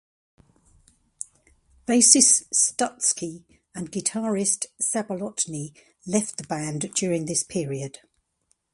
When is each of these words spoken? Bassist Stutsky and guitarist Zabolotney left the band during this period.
Bassist 1.85 2.47
Stutsky 2.51 3.43
and 3.75 3.91
guitarist 3.91 4.65
Zabolotney 4.81 5.75
left 6.07 6.37
the 6.37 6.43
band 6.45 6.91
during 6.95 7.25
this 7.27 7.43
period. 7.43 7.99